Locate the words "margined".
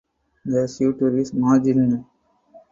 1.31-2.03